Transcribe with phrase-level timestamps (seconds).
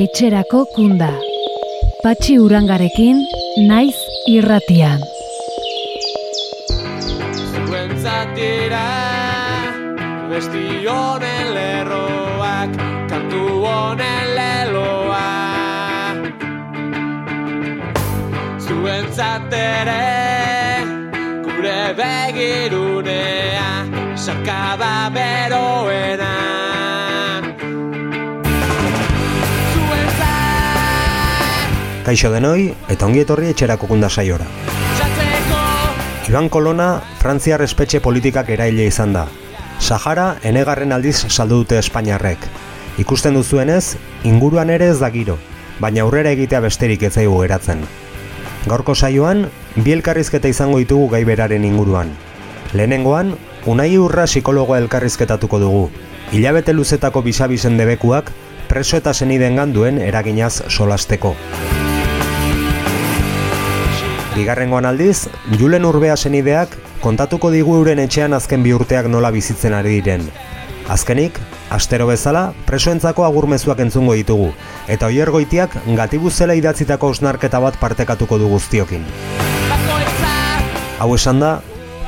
[0.00, 1.10] etxerako kunda.
[2.00, 3.18] Patxi urangarekin,
[3.68, 3.98] naiz
[4.32, 5.02] irratian.
[7.66, 8.86] Zuentzatira,
[10.30, 12.80] besti honen lerroak,
[13.12, 15.28] kantu honen leloa.
[18.64, 20.02] Zuentzatere,
[21.44, 23.72] gure begirunea,
[24.16, 26.39] sarkada beroena.
[32.10, 34.42] Kaixo denoi, eta ongi etorri etxerako kunda saiora.
[36.26, 36.88] Iban Kolona,
[37.20, 39.28] Frantziar espetxe politikak eraile izan da.
[39.78, 42.48] Sahara, enegarren aldiz saldu dute Espainiarrek.
[42.98, 43.94] Ikusten duzuenez,
[44.26, 45.36] inguruan ere ez da giro,
[45.78, 47.86] baina aurrera egitea besterik ez zaigu geratzen.
[48.66, 52.10] Gaurko saioan, bi elkarrizketa izango ditugu gai beraren inguruan.
[52.72, 53.36] Lehenengoan,
[53.70, 55.90] Unai Urra psikologoa elkarrizketatuko dugu.
[56.32, 58.32] Hilabete luzetako bisabizen debekuak,
[58.66, 61.36] preso eta senidengan duen eraginaz solasteko.
[64.34, 65.28] Bigarrengoan aldiz,
[65.58, 70.28] Julen Urbea senideak kontatuko digu euren etxean azken bi urteak nola bizitzen ari diren.
[70.90, 71.38] Azkenik,
[71.70, 74.52] astero bezala, presoentzako agurmezuak entzungo ditugu,
[74.90, 79.04] eta oier goitiak gatibuzela idatzitako osnarketa bat partekatuko du guztiokin.
[81.00, 81.58] Hau esan da,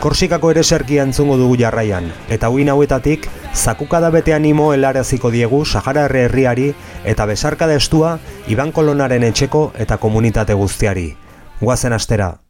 [0.03, 6.09] Korsikako ere serkia entzungo dugu jarraian, eta uin hauetatik, zakukada bete animo helaraziko diegu Sahara
[6.09, 6.69] Herri herriari
[7.05, 8.17] eta besarkada estua
[8.51, 11.22] Iban Kolonaren etxeko eta komunitate guztiari.
[11.63, 12.41] Guazen astera.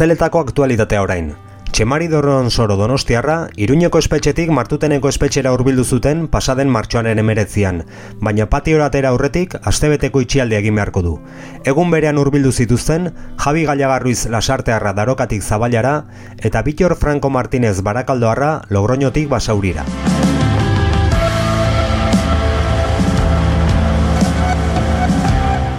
[0.00, 1.26] Kartzeletako aktualitatea orain.
[1.76, 7.82] Txemari Dorron Soro Donostiarra, Iruñeko espetxetik martuteneko espetxera hurbildu zuten pasaden martxoaren emeretzian,
[8.16, 11.12] baina patioratera aurretik astebeteko itxialde egin beharko du.
[11.68, 13.10] Egun berean hurbildu zituzten,
[13.44, 15.92] Javi Gallagarruiz lasartearra darokatik zabalara
[16.38, 19.84] eta Bitor Franco Martinez barakaldoarra logroñotik basaurira.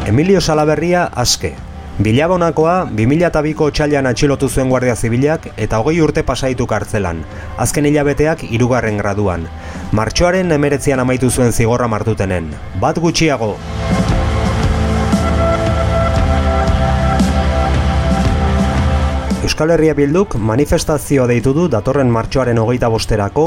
[0.06, 1.56] Emilio Salaberria aske.
[2.02, 7.20] Bilabonakoa 2002ko otxailan atxilotu zuen Guardia Zibilak eta hogei urte pasaitu kartzelan,
[7.62, 9.44] azken hilabeteak hirugarren graduan.
[9.94, 12.48] Martxoaren emeretzian amaitu zuen zigorra martutenen.
[12.82, 13.52] Bat gutxiago!
[19.46, 23.46] Euskal Herria Bilduk manifestazioa deitu du datorren martxoaren hogeita bosterako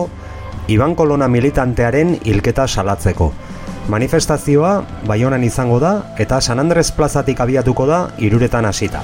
[0.69, 3.33] Iban Kolona militantearen hilketa salatzeko.
[3.89, 9.03] Manifestazioa Baionan izango da eta San Andres plazatik abiatuko da iruretan hasita.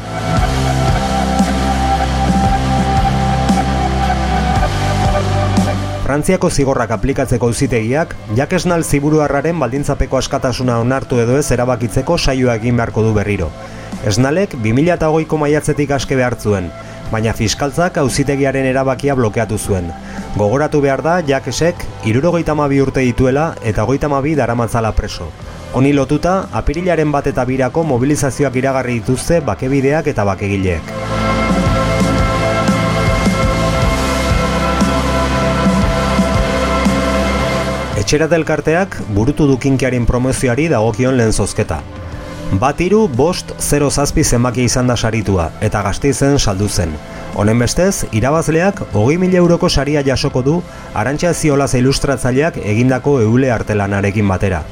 [6.11, 13.05] Frantziako zigorrak aplikatzeko auzitegiak jakesnal ziburuarraren baldintzapeko askatasuna onartu edo ez erabakitzeko saioa egin beharko
[13.05, 13.51] du berriro.
[14.09, 16.73] Esnalek 2008ko maiatzetik aske behar zuen,
[17.11, 19.91] baina fiskaltzak auzitegiaren erabakia blokeatu zuen.
[20.37, 25.31] Gogoratu behar da jakesek irurogeita urte dituela eta goita mabi daramatzala preso.
[25.73, 30.83] Honi lotuta, apirilaren bat eta birako mobilizazioak iragarri dituzte bakebideak eta bakegileek.
[38.01, 41.83] Etxerat elkarteak burutu dukinkiaren promozioari dagokion lehen zozketa.
[42.59, 46.91] Bat iru, bost, 0 zazpi zenbaki izan da saritua, eta gazteizen saldu zen.
[47.39, 50.57] Honen bestez, irabazleak hogei mila euroko saria jasoko du
[50.95, 54.65] Arantxa Ziolaz ilustratzaileak egindako eule artelanarekin batera.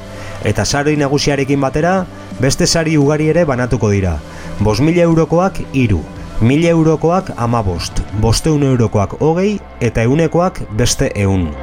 [0.43, 2.05] Eta sari nagusiarekin batera,
[2.41, 4.17] beste sari ugari ere banatuko dira.
[4.59, 6.03] Bos mila eurokoak iru,
[6.41, 11.53] mila eurokoak ama bost, bosteun eurokoak hogei eta eunekoak beste eun.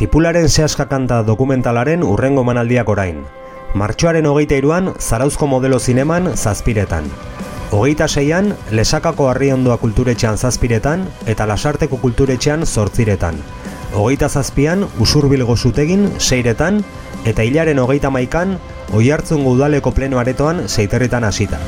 [0.00, 3.18] Tipularen sehaskakanta dokumentalaren urrengo manaldiak orain.
[3.76, 7.10] Martxoaren hogeita iruan, Zarauzko modelo zineman zazpiretan.
[7.70, 13.42] Hogeita seian, Lesakako Arriondoa kulturetxean zazpiretan eta Lasarteko kulturetxean zortziretan.
[13.92, 16.80] Hogeita zazpian, Usurbilgo zutegin seiretan
[17.28, 18.56] eta hilaren hogeita maikan,
[18.96, 21.60] Oihartzun udaleko pleno aretoan seiterritan hasita.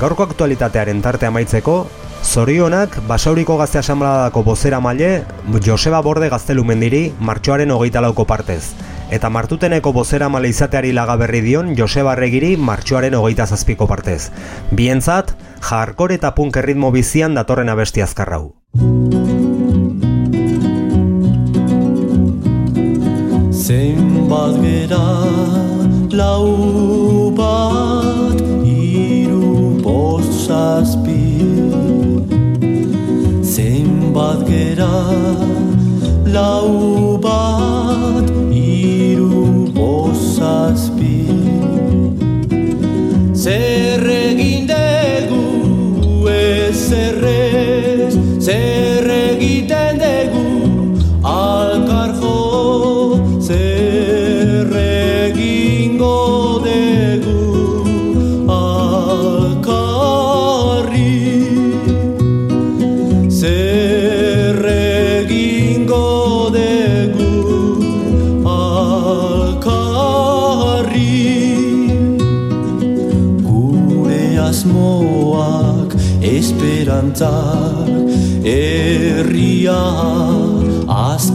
[0.00, 1.74] Gaurko aktualitatearen tarte amaitzeko,
[2.22, 5.24] Zorionak, Basauriko Gazte Asamladako bozera maile,
[5.64, 8.74] Joseba Borde Gaztelumendiri martxoaren hogeita lauko partez.
[9.10, 14.30] Eta martuteneko bozera male izateari lagaberri dion Joseba Regiri martxoaren hogeita zazpiko partez.
[14.70, 15.34] Bientzat,
[15.66, 18.52] jarkor eta punk erritmo bizian datorren abesti azkarrau.
[23.50, 25.04] Zenbat gera
[26.14, 27.09] lau
[34.80, 35.36] Gera
[36.34, 40.40] lau bat iru bost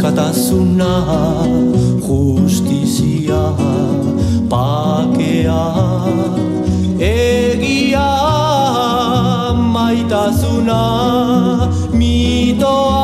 [0.05, 0.91] askatasuna
[2.07, 3.41] Justizia
[4.49, 5.65] pakea
[6.99, 8.07] Egia
[9.73, 10.79] maitasuna
[11.93, 12.94] Mitoak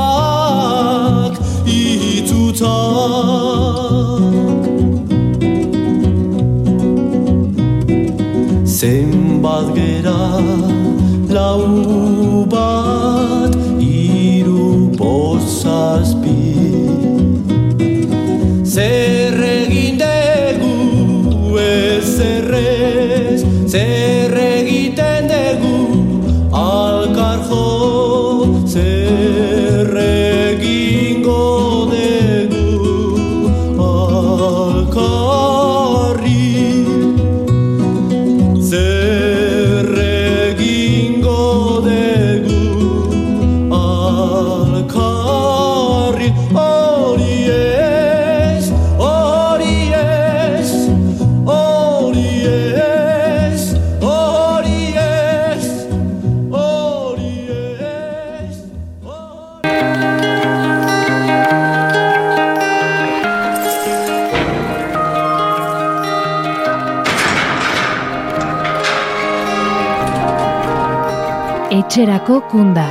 [71.92, 72.86] Etxerako kunda.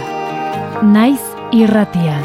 [0.85, 1.23] Naiz
[1.57, 2.21] irratian.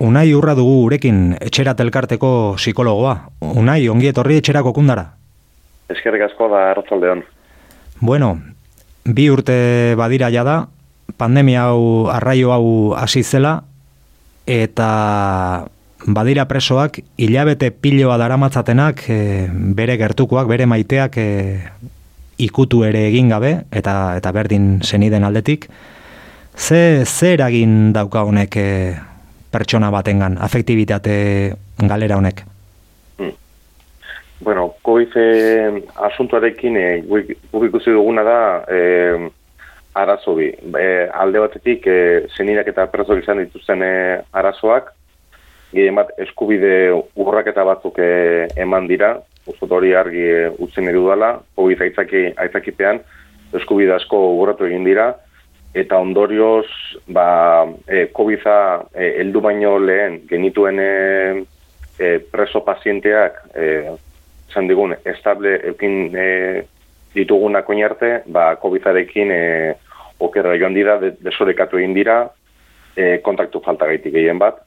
[0.00, 3.12] Unai urra dugu gurekin etxerat elkarteko psikologoa.
[3.52, 5.04] Unai, ongi etorri etxerako kundara.
[5.92, 7.20] Eskerrik asko da arratzaldeon.
[8.00, 8.32] Bueno,
[9.04, 9.58] bi urte
[10.00, 10.56] badira jada,
[11.20, 12.64] pandemia hau arraio hau
[12.96, 13.58] hasi zela,
[14.48, 14.88] eta
[16.06, 19.18] badira presoak hilabete piloa daramatzatenak e,
[19.50, 21.26] bere gertukoak, bere maiteak e,
[22.42, 25.68] ikutu ere egin gabe, eta, eta berdin zeniden aldetik,
[26.52, 28.94] Ze, ze eragin dauka honek e,
[29.50, 31.14] pertsona batengan, afektibitate
[31.80, 32.42] galera honek?
[34.42, 37.04] Bueno, COVID eh, asuntoarekin eh,
[37.68, 39.30] ikusi duguna da eh,
[39.94, 40.48] arazo bi.
[40.50, 44.90] Eh, alde batetik eh, zenirak eta preso izan dituzten eh, arazoak,
[45.72, 49.16] gehien bat eskubide urraketa batzuk eh, eman dira,
[49.48, 53.02] uste hori argi eh, utzen edu dela, COVID aitzaki, aitzakipean
[53.56, 55.10] eskubide asko urratu egin dira,
[55.74, 56.68] eta ondorioz,
[57.08, 58.58] ba, eh, COVID-a
[58.94, 61.42] heldu baino lehen genituen eh,
[61.98, 63.92] eh, preso pazienteak eh,
[64.52, 66.26] esan digun, estable eukin e,
[67.16, 69.40] ditugunak oinarte, ba, COVID-arekin e,
[70.20, 72.18] okerra joan dira, de, desorekatu egin dira,
[72.92, 74.60] e, kontaktu falta gaitik gehien bat.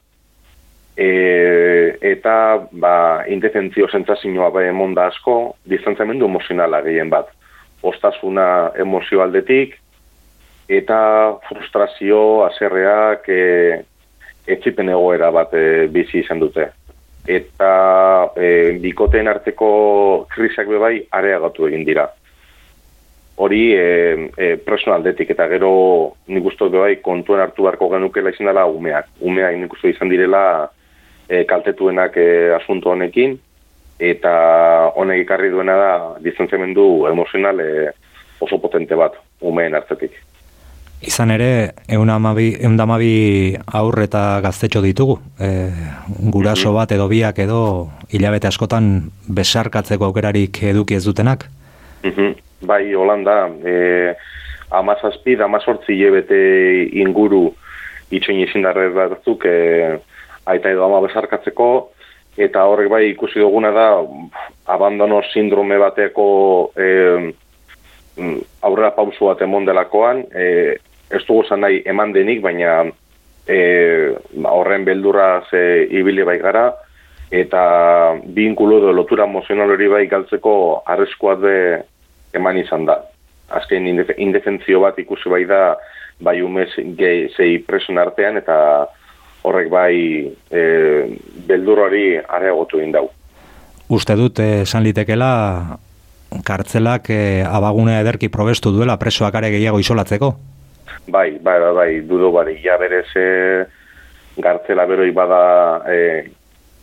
[0.96, 2.36] E, eta,
[2.72, 7.28] ba, indefentzio zentzazioa bai emon da asko, distantzamendu emozionala gehien bat.
[7.84, 9.76] Ostasuna emozio aldetik,
[10.68, 10.98] eta
[11.48, 13.82] frustrazio, aserreak, e,
[14.46, 16.70] etxipen egoera bat e, bizi izan dute
[17.26, 22.06] eta e, bikoteen arteko krisak bebai areagatu egin dira.
[23.36, 25.72] Hori e, e, preso aldetik eta gero
[26.32, 29.10] nik uste bebai kontuen hartu beharko genukela izan dela umeak.
[29.20, 30.70] Umeak nik uste izan direla
[31.28, 33.38] e, kaltetuenak e, asunto honekin
[33.98, 34.32] eta
[34.94, 35.92] honek ikarri duena da
[36.22, 37.90] distantziamendu emozional e,
[38.40, 40.12] oso potente bat umeen hartzetik.
[41.04, 45.18] Izan ere, eundamabi aurre eta gaztetxo ditugu.
[45.40, 45.68] E,
[46.32, 47.60] guraso bat edo biak edo
[48.12, 51.46] hilabete askotan besarkatzeko aukerarik eduki ez dutenak?
[52.02, 52.32] Mhm.
[52.66, 54.14] Bai, Holanda, e,
[54.70, 56.38] amazazpi, amazortzi hilabete
[57.02, 57.50] inguru
[58.10, 59.98] itxoin izin darrer batzuk e,
[60.46, 61.68] aita edo ama besarkatzeko,
[62.36, 63.86] eta horrek bai ikusi duguna da
[64.72, 66.26] abandono sindrome bateko
[66.76, 66.88] e,
[68.62, 70.76] aurrera pausu bat emon delakoan, e,
[71.10, 72.82] ez dugu zan nahi eman denik, baina
[73.46, 73.58] e,
[74.44, 76.70] horren beldurra ze ibili bai gara,
[77.30, 81.56] eta binkulo edo lotura emozional hori bai galtzeko arreskoa de
[82.34, 83.00] eman izan da.
[83.56, 85.76] Azken indefentzio bat ikusi bai da
[86.20, 88.86] bai umez gehi zei presun artean eta
[89.46, 89.96] horrek bai
[90.50, 90.62] e,
[91.46, 93.06] beldur hori areagotu egin dau.
[93.86, 95.78] Uste dut, esan litekela,
[96.46, 100.32] kartzelak e, abagune ederki probestu duela presoak are gehiago isolatzeko?
[101.06, 103.28] Bai, bai, bai, bai dudu bari, ja berez e,
[104.42, 105.42] gartzela beroi bada
[105.86, 106.00] e,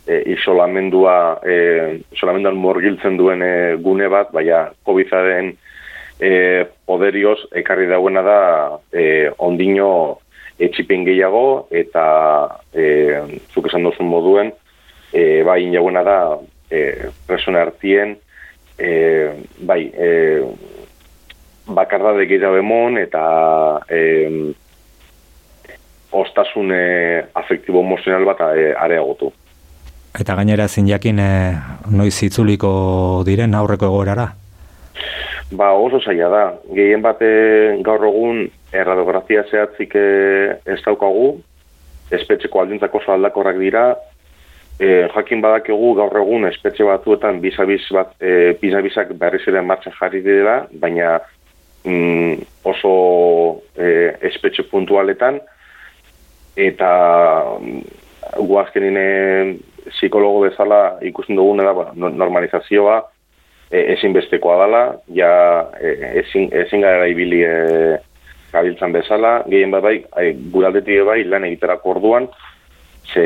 [0.06, 3.54] e, isolamendua, e, isolamenduan morgiltzen duen e,
[3.84, 5.52] gune bat, baina COVID-aren
[6.20, 6.32] e,
[6.86, 8.40] poderioz ekarri dauena da
[8.92, 10.20] e, ondino
[10.58, 12.04] etxipen gehiago eta
[12.72, 12.86] e,
[13.52, 14.52] zuk esan duzun moduen,
[15.12, 16.18] e, bai, inauena da
[16.70, 18.16] e, presona hartien,
[18.78, 18.90] e,
[19.66, 20.10] bai, e,
[21.66, 23.24] bakardade gehiago emon eta
[23.88, 24.02] e,
[26.14, 29.32] ostasune afektibo emozional bat e, areagotu.
[30.14, 31.30] Eta gainera ezin jakin e,
[31.90, 32.70] noiz itzuliko
[33.26, 34.28] diren aurreko egoerara?
[35.54, 36.44] Ba, oso zaila da.
[36.74, 37.30] Gehien bate
[37.86, 38.44] gaur egun
[38.74, 40.08] erradiografia zehatzik e,
[40.66, 41.28] ez daukagu,
[42.14, 43.84] espetxeko aldintzak oso aldakorrak dira,
[44.78, 50.22] e, jakin badakegu gaur egun espetxe batuetan bizabiz bat, e, bizabizak berriz ere martxan jarri
[50.24, 51.18] dira, baina
[51.84, 52.94] mm, oso
[53.76, 53.88] e,
[54.30, 55.40] espetxe puntualetan,
[56.56, 56.90] eta
[57.60, 57.80] mm,
[58.48, 59.06] guazkenine
[59.90, 63.02] psikologo bezala ikusten dugune da normalizazioa
[63.70, 64.82] e, ezinbestekoa dela,
[65.14, 65.30] ja
[65.80, 67.54] e, ezin, ezin gara ibili e,
[68.54, 69.96] gabiltzan bezala, gehien bat bai,
[70.54, 72.28] guraldetik bai lan egiterako orduan,
[73.12, 73.24] ze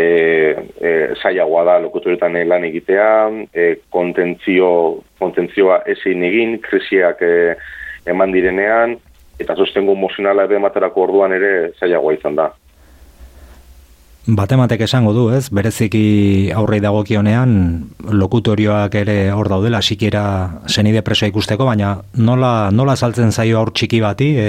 [0.81, 0.91] e,
[1.23, 3.11] zailagoa da lokuturetan lan egitea,
[3.55, 4.71] e, kontentzio,
[5.21, 7.35] kontentzioa ezin egin, krisiak e,
[8.11, 8.97] eman direnean,
[9.39, 12.51] eta sostengo emozionala ebe materako orduan ere zailagoa izan da.
[14.29, 15.47] Batematek esango du, ez?
[15.49, 17.53] Bereziki aurrei dagokionean
[18.13, 20.23] lokutorioak ere hor daudela, sikiera
[20.69, 24.49] senide presoa ikusteko, baina nola, nola saltzen zaio aur txiki bati, e,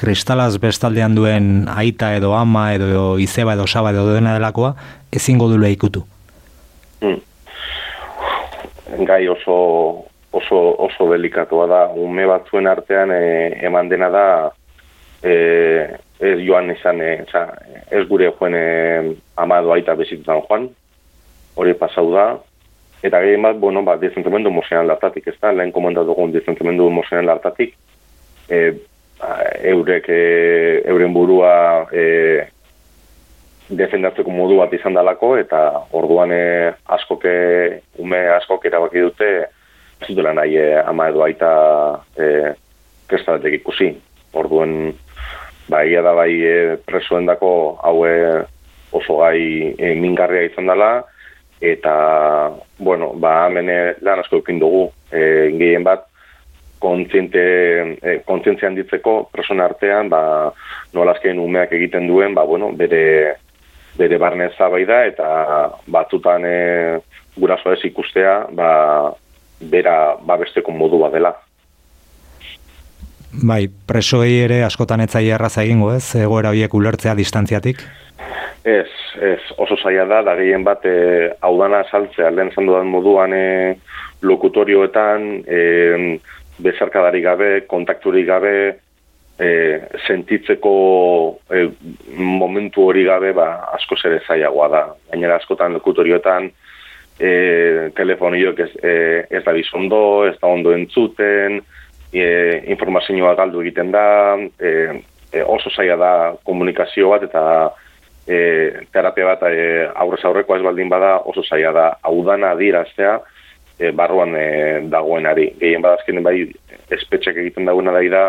[0.00, 4.72] kristalaz bestaldean duen aita edo ama edo izeba edo saba edo dena delakoa,
[5.14, 6.02] ezingo dule ikutu?
[6.98, 7.20] Hmm.
[9.06, 9.54] Gai oso,
[10.34, 13.22] oso, oso delikatoa da, ume batzuen artean e,
[13.70, 14.26] eman dena da
[15.22, 15.34] e,
[16.20, 17.46] ez joan izan, e, za,
[17.90, 18.64] ez gure joen e,
[19.36, 20.68] amado aita bezitutan joan,
[21.56, 22.26] hori pasau da,
[23.02, 27.32] eta gehien bat, bueno, ba, dizentemendu emozional lartatik, ez da, lehen komendatu dugun dizentemendu emozional
[27.32, 27.74] lartatik,
[28.48, 28.62] e,
[29.72, 31.54] eurek, e, euren burua
[31.94, 32.04] e,
[33.72, 35.62] defendatzeko modu bat izan dalako, eta
[35.96, 36.44] orduan e,
[36.96, 37.34] askoke,
[38.02, 39.30] ume askok erabaki dute,
[40.02, 41.52] ez dutela nahi e, ama edo aita
[42.18, 42.54] e,
[43.52, 43.92] ikusi.
[44.32, 44.94] Orduan,
[45.72, 47.52] ba, egia da bai e, presoendako
[47.82, 48.14] hau e,
[48.92, 50.92] oso gai e, mingarria izan dela,
[51.62, 51.94] eta,
[52.78, 55.22] bueno, ba, hemen e, lan asko eukin dugu, e,
[55.56, 56.04] gehien bat,
[56.82, 57.44] kontziente,
[58.02, 60.52] e, handitzeko persona artean, ba,
[60.92, 63.38] nola azken umeak egiten duen, ba, bueno, bere,
[63.96, 65.28] bere barne zabai da, eta
[65.86, 66.58] batzutan e,
[67.38, 69.14] guraso ez ikustea, ba,
[69.62, 71.32] bera babesteko modu bat dela.
[73.32, 77.80] Bai, presoei ere askotan etzai erraza egingo ez, egoera horiek ulertzea distantziatik?
[78.68, 78.90] Ez,
[79.24, 83.32] ez, oso zaila da, da gehien bat, e, hau dana saltzea, lehen esan dudan moduan
[83.32, 83.46] e,
[84.22, 85.62] lokutorioetan, e,
[86.62, 88.54] bezarkadarik gabe, kontakturik gabe,
[89.40, 89.48] e,
[90.06, 90.74] sentitzeko
[91.48, 91.66] e,
[92.20, 93.48] momentu hori gabe, ba,
[93.78, 94.86] asko ere zailagoa da.
[95.10, 96.52] Gainera askotan lokutorioetan,
[97.18, 97.32] e,
[97.96, 98.96] telefonioak ez, e,
[99.30, 101.62] ez da bizondo, ez da ondo entzuten,
[102.12, 105.02] e, informazioa galdu egiten da, e,
[105.32, 106.12] e, oso zaila da
[106.44, 107.44] komunikazio bat, eta
[108.26, 113.18] e, terapia bat e, aurrez aurrekoa ez baldin bada oso zaila da audana adiraztea
[113.78, 114.46] e, barruan e,
[114.92, 115.52] dagoenari.
[115.60, 116.36] Gehien badazkenen bai
[116.90, 118.24] espetxek egiten dagoena da da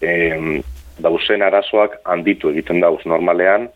[0.00, 0.62] e,
[1.02, 3.68] dauzen arazoak handitu egiten dauz normalean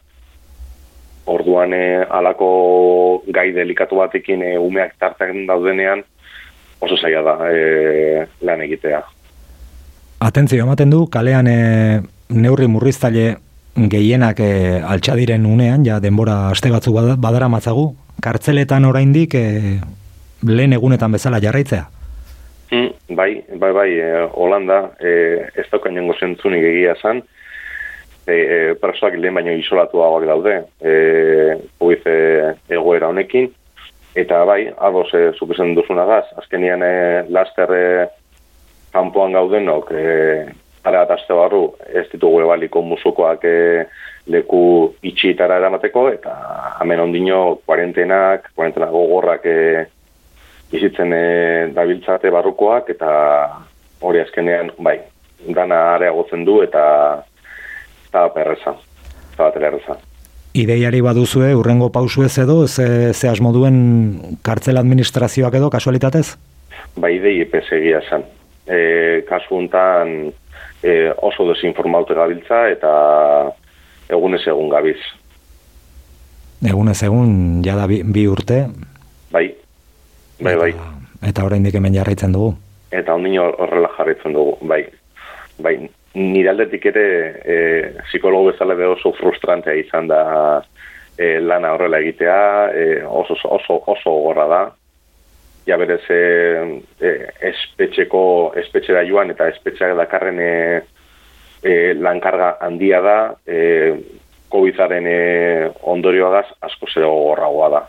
[1.27, 6.03] orduan e, alako gai delikatu batekin e, umeak tartak daudenean
[6.81, 9.03] oso zaila da e, lan egitea.
[10.23, 11.57] Atentzio ematen du, kalean e,
[12.31, 13.25] neurri murriztaile
[13.75, 14.53] gehienak e,
[14.95, 17.89] altxadiren unean, ja denbora aste batzuk bada- badara matzagu,
[18.23, 19.81] kartzeletan oraindik e,
[20.47, 21.89] lehen egunetan bezala jarraitzea.
[22.71, 25.17] Mm, bai, bai, bai, e, Holanda, e,
[25.59, 27.25] ez daukan jengo zentzunik egia zan,
[28.23, 32.19] e, e, presoak lehen baino isolatuagoak daude, e, COVID e,
[32.79, 33.51] egoera honekin,
[34.15, 36.97] eta bai, ados e, zuk esan duzuna gaz, azkenian e,
[37.35, 37.87] laster e,
[38.93, 40.47] kanpoan gaudenok, e,
[40.85, 43.87] ara eta barru, ez ditugu ebaliko musukoak e,
[44.27, 46.35] leku itxietara eramateko, eta
[46.81, 49.59] hemen ondino kuarentenak, kuarentena gogorrak e,
[50.73, 51.25] bizitzen e,
[51.75, 53.11] dabiltzate barrukoak, eta
[54.03, 54.99] hori azkenean, bai,
[55.49, 56.85] dana areagotzen du, eta
[58.09, 58.75] eta perreza,
[59.33, 59.97] eta bat erreza.
[60.53, 66.35] Ideiari baduzue, urrengo pausu ez edo, ze, ze asmo duen kartzel administrazioak edo, kasualitatez?
[67.01, 68.27] Bai, idei epez egia esan.
[68.73, 70.33] E, kasu hontan
[70.83, 72.93] e, oso desinformaute gabiltza, eta
[74.09, 74.99] egunez egun gabiz.
[76.65, 78.63] Egunez egun, jada bi, bi urte,
[79.33, 79.47] Bai,
[80.41, 80.73] bai, bai.
[81.29, 82.55] eta oraindik hemen jarraitzen dugu.
[82.93, 84.83] eta ondino horrela jarraitzen dugu, bai.
[85.63, 85.77] Bai,
[86.15, 87.05] nire aldetik ere
[87.45, 87.57] e,
[88.09, 90.21] psikologo bezala be oso frustrantea izan da
[91.17, 92.41] e, lana horrela egitea,
[92.77, 94.63] e, oso, oso, oso gorra da.
[95.67, 96.23] Ja berez e,
[97.01, 97.11] e,
[97.53, 98.23] espetxeko,
[98.59, 100.55] espetxera joan eta espetxeak dakarren e,
[101.63, 103.59] e, lankarga handia da, e,
[104.53, 105.19] COVID-aren e,
[105.89, 107.83] ondorioagaz asko zer gogorragoa da.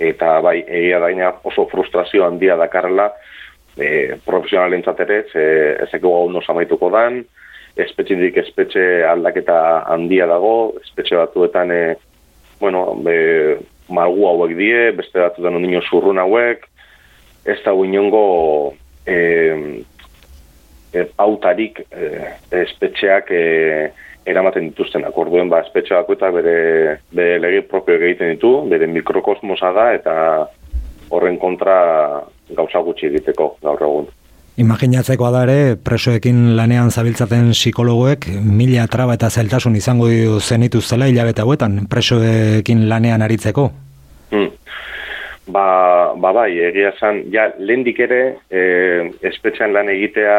[0.00, 3.10] Eta bai, egia daina oso frustrazio handia dakarrela,
[3.76, 5.44] e, profesionalentzat ere, ze
[5.86, 7.20] ezeko gau nos amaituko dan,
[7.80, 11.82] espetxindik espetxe aldaketa handia dago, espetxe batzuetan, e,
[12.60, 13.58] bueno, be,
[13.92, 16.66] malgu hauek die, beste batzuetan ondino zurrun hauek,
[17.44, 18.74] ez da inongo
[19.06, 19.84] e,
[20.92, 22.10] e, pautarik e,
[22.62, 23.90] espetxeak e,
[24.30, 26.56] eramaten dituzten akorduen, ba, espetxe bakoetak bere,
[27.16, 30.14] bere lege propio egiten ditu, bere mikrokosmosa da, eta
[31.10, 31.76] horren kontra
[32.54, 34.10] gauza gutxi egiteko gaur egun.
[34.60, 41.86] Imaginatzekoa da ere, presoekin lanean zabiltzaten psikologoek mila traba eta zeltasun izango zenituztela hilabete hauetan,
[41.88, 43.70] presoekin lanean aritzeko.
[44.30, 44.50] Hmm.
[45.50, 48.60] Ba, ba bai, egia esan, ja, lehendik ere, e,
[49.26, 50.36] espetxean lan egitea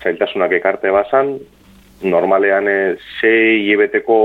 [0.00, 1.34] zailtasunak ekarte bazan,
[2.08, 2.76] normalean e,
[3.18, 4.16] sei hilabeteko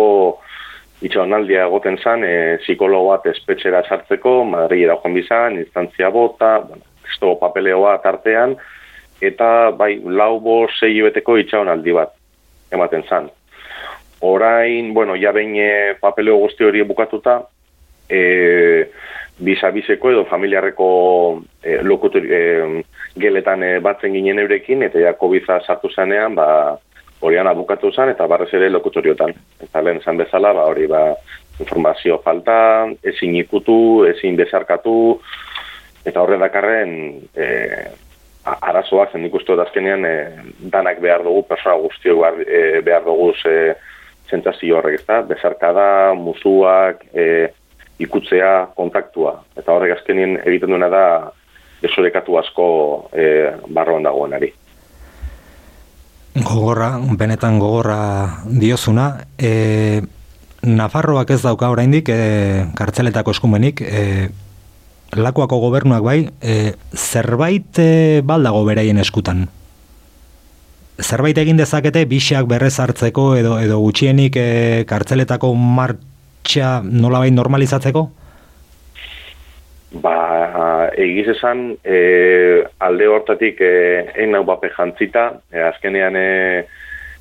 [1.04, 7.36] itxaunaldia egoten zan, e, psikologo bat espetxera sartzeko, Madrilera joan bizan, instantzia bota, bueno, esto
[7.42, 8.56] papeleoa tartean,
[9.20, 12.16] eta bai, lau bo sei hilabeteko itxaunaldi bat
[12.72, 13.32] ematen zan.
[14.24, 15.56] Orain, bueno, ja behin
[16.00, 17.42] papeleo guzti hori bukatuta,
[18.08, 18.20] e,
[19.40, 20.90] bizabizeko edo familiarreko
[21.64, 22.84] e, lokutor, e,
[23.20, 26.78] geletan e, batzen ginen eurekin, eta ja covid sartu zanean, ba,
[27.22, 29.34] horian abukatu zen, eta barrez ere lokutoriotan.
[29.64, 31.04] Eta lehen esan bezala, ba, hori ba,
[31.60, 34.96] informazio falta, ezin ikutu, ezin bezarkatu,
[36.08, 36.94] eta horre dakarren
[37.36, 37.48] e,
[38.44, 40.16] arazoak zen ikustu dut azkenean e,
[40.72, 43.32] danak behar dugu, persona guztiok behar, e, behar dugu
[44.30, 45.22] sentsazio horrek, ezta?
[45.28, 47.50] Bezarkada, musuak, e,
[48.00, 49.36] ikutzea, kontaktua.
[49.60, 51.04] Eta horrek azkenien egiten duena da
[51.82, 52.66] desorekatu asko
[53.14, 53.26] e,
[53.68, 54.54] barroan dagoenari.
[56.36, 59.26] gogorra, benetan gogorra diozuna.
[59.38, 60.02] E,
[60.60, 64.28] Nafarroak ez dauka oraindik e, kartzeletako eskumenik, e,
[65.16, 69.48] lakoako gobernuak bai, e, zerbait e, baldago beraien eskutan.
[71.00, 74.50] Zerbait egin dezakete bixak berrez hartzeko edo edo gutxienik e,
[74.90, 75.54] kartzeletako
[76.50, 78.10] martxa nolabait normalizatzeko?
[80.02, 83.72] Ba, egiz esan, e, alde hortatik e,
[84.16, 86.66] egin nau bape jantzita, e, azkenean e,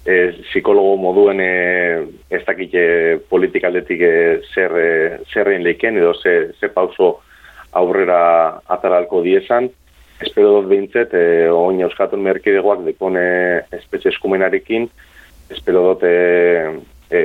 [0.04, 0.16] e,
[0.50, 4.12] psikologo moduen e, ez dakit e, politikaldetik e,
[4.54, 7.20] zer, e, zer egin leiken, edo ze, ze pauso
[7.72, 9.70] aurrera ataralko diezan,
[10.20, 13.24] espero dut behintzet, e, oin euskatun merkidegoak dekone
[13.80, 14.88] espetxe eskumenarekin,
[15.56, 16.14] espero dut e,
[17.08, 17.24] e,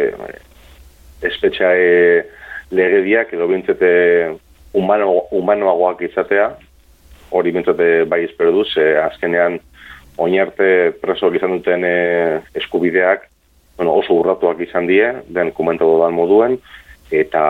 [1.30, 2.24] espetxa e,
[2.72, 3.94] legediak edo behintzet e,
[4.74, 6.50] humano, humanoagoak izatea,
[7.34, 9.60] hori bintzate bai espero duz, e, azkenean
[10.22, 11.96] oinarte presoak izan duten e,
[12.60, 13.30] eskubideak
[13.78, 16.60] bueno, oso urratuak izan die, den komentatu dan moduen,
[17.14, 17.44] eta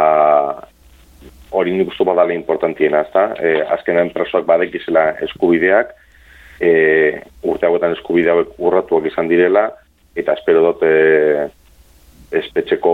[1.53, 3.25] hori nik uste badala importantiena, ezta?
[3.39, 5.91] E, azkenean presoak badekizela eskubideak,
[6.63, 6.71] e,
[7.43, 9.67] urte hauetan eskubide hauek urratuak izan direla,
[10.15, 11.49] eta espero dut e,
[12.39, 12.93] espetxeko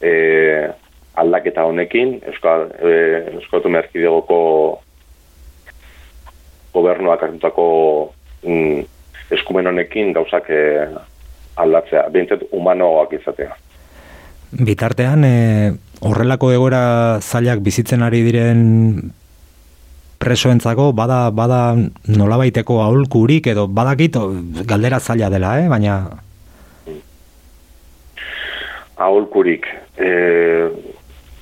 [0.00, 0.12] e,
[1.16, 2.92] aldaketa honekin, Euskal, e,
[3.36, 3.62] Euskal
[6.76, 7.66] gobernuak hartutako
[8.44, 8.80] mm,
[9.32, 10.62] eskumen honekin gauzak e,
[11.56, 13.56] aldatzea, behintzat humanoak izatea.
[14.56, 15.72] Bitartean, e,
[16.04, 16.82] horrelako egoera
[17.22, 18.60] zailak bizitzen ari diren
[20.20, 21.76] presoentzako bada bada
[22.08, 24.16] nolabaiteko aholkurik edo badakit
[24.68, 25.68] galdera zaila dela, eh?
[25.68, 25.96] baina
[28.96, 29.66] Aholkurik,
[30.00, 30.08] e,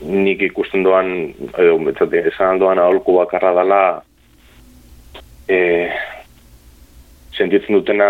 [0.02, 1.12] nik ikusten doan,
[1.54, 3.82] edo betzate, esan doan aholku bakarra dela,
[5.48, 5.58] e,
[7.36, 8.08] sentitzen dutena,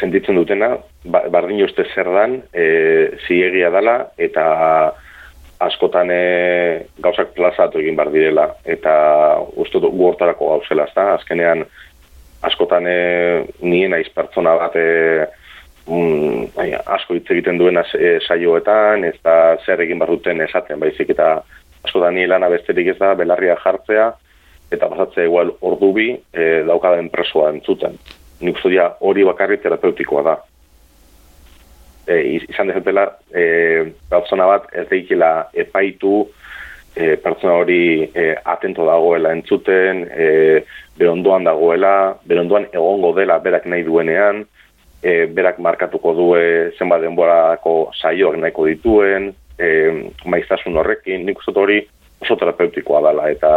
[0.00, 2.66] sentitzen dutena, ba, bardin uste zer dan, e,
[3.26, 4.44] ziegia dela, eta
[5.64, 6.20] askotan e,
[7.00, 8.94] gauzak plazatu egin bar direla, eta
[9.56, 11.14] uste dut gu hortarako gauzela, ezta?
[11.14, 11.64] azkenean
[12.44, 12.98] askotan e,
[13.64, 14.90] nien aiz pertsona bat e,
[15.86, 20.80] mm, bai, asko hitz egiten duena e, saioetan, ez da zer egin behar duten esaten,
[20.80, 21.36] baizik eta
[21.84, 24.10] askotan nien lana besterik ez da, belarria jartzea,
[24.72, 27.98] eta pasatzea igual ordu bi e, daukaden presoa entzuten.
[28.44, 30.38] Nik uste hori bakarri terapeutikoa da.
[32.06, 32.16] E,
[32.50, 36.24] izan dezatela, e, pertsona bat ez daikela epaitu,
[36.96, 40.26] e, pertsona hori e, atento dagoela entzuten, e,
[40.98, 41.94] berondoan dagoela,
[42.28, 44.44] berondoan egongo dela berak nahi duenean,
[45.04, 49.68] e, berak markatuko due zenbat denborako saioak nahiko dituen, e,
[50.24, 51.82] maiztasun horrekin, nik uste hori
[52.24, 53.52] oso terapeutikoa dela, eta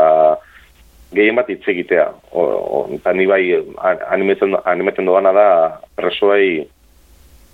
[1.15, 2.07] gehien bat hitz egitea.
[2.99, 3.43] Eta ni bai
[4.11, 5.47] animetzen, animetzen doana da
[5.95, 6.67] presoei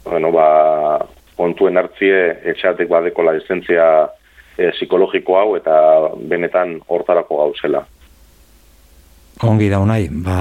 [0.04, 0.48] bueno, ba,
[1.38, 3.86] kontuen hartzie etxeatek badeko la lizentzia
[4.58, 5.76] e, psikologiko hau eta
[6.30, 7.86] benetan hortarako gauzela.
[9.44, 10.38] ongi da unai, ba,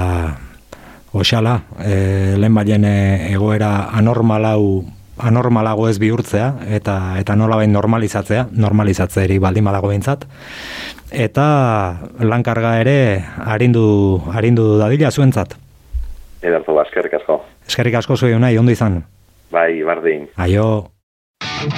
[1.12, 4.85] oxala, e, lehen baien e, egoera anormalau
[5.22, 10.25] anormalago ez bihurtzea eta eta nolabait normalizatzea, normalizatzeari baldin badago behintzat.
[11.12, 11.46] Eta
[12.18, 15.55] lankarga ere arindu arindu dadila zuentzat.
[16.42, 17.42] Edartu ba, eskerrik asko.
[17.68, 19.03] Eskerrik asko zuen nahi, ondo izan.
[19.53, 20.27] Bai, bardin.
[20.37, 20.88] Aio.
[21.53, 21.72] Ezker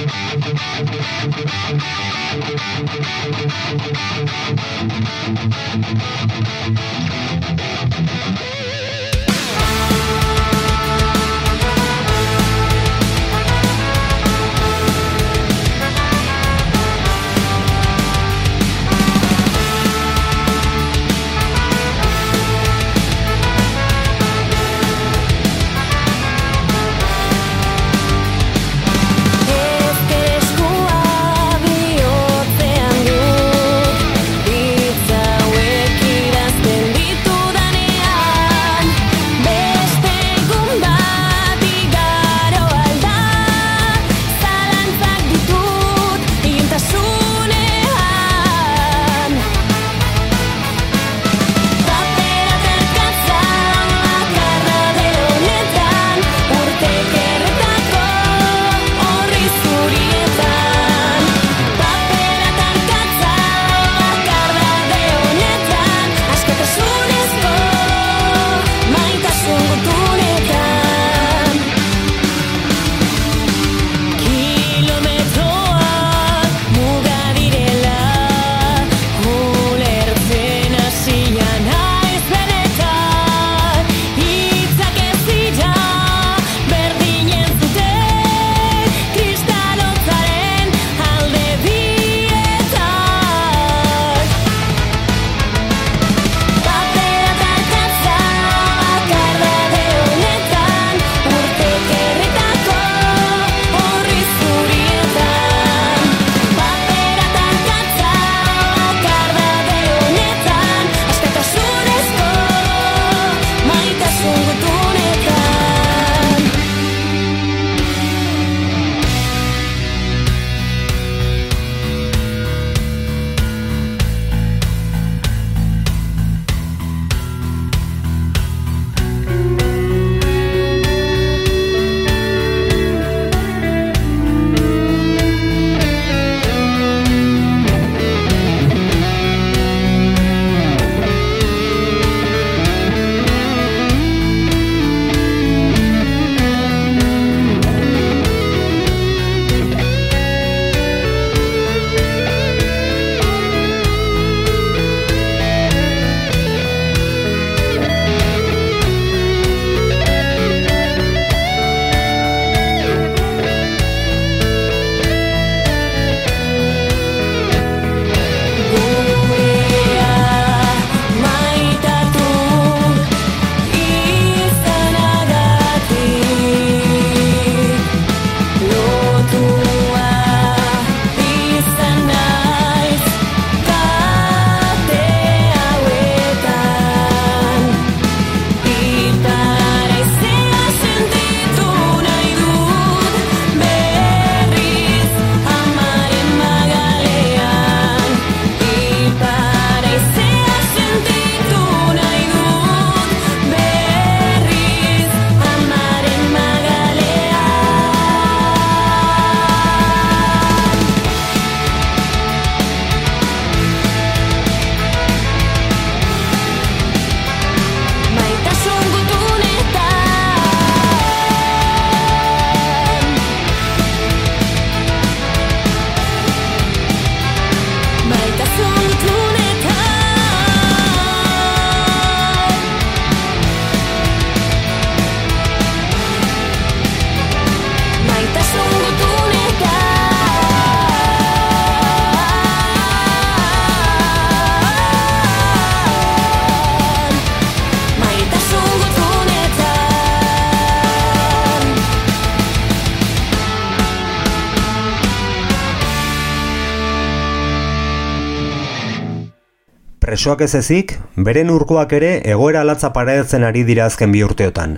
[260.15, 260.93] presoak ez ezik,
[261.27, 264.77] beren urkoak ere egoera latza pareatzen ari dira azken bi urteotan.